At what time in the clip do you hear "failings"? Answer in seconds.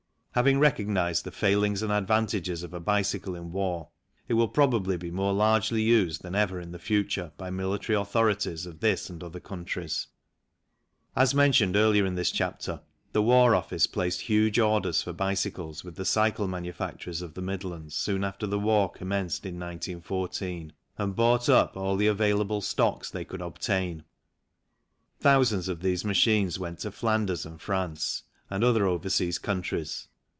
1.31-1.81